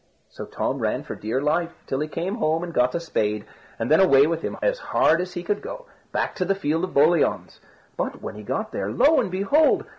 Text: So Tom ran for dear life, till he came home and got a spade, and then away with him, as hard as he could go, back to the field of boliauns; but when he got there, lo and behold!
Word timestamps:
So 0.29 0.45
Tom 0.47 0.79
ran 0.79 1.03
for 1.03 1.13
dear 1.13 1.39
life, 1.39 1.73
till 1.85 1.99
he 1.99 2.07
came 2.07 2.33
home 2.37 2.63
and 2.63 2.73
got 2.73 2.95
a 2.95 2.99
spade, 2.99 3.45
and 3.77 3.91
then 3.91 3.99
away 3.99 4.25
with 4.25 4.41
him, 4.41 4.57
as 4.59 4.79
hard 4.79 5.21
as 5.21 5.33
he 5.35 5.43
could 5.43 5.61
go, 5.61 5.85
back 6.11 6.33
to 6.37 6.43
the 6.43 6.55
field 6.55 6.85
of 6.85 6.95
boliauns; 6.95 7.59
but 7.97 8.19
when 8.19 8.33
he 8.33 8.41
got 8.41 8.71
there, 8.71 8.89
lo 8.89 9.19
and 9.19 9.29
behold! 9.29 9.85